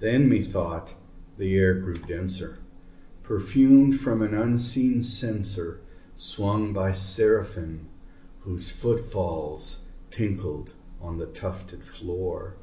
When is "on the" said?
11.00-11.24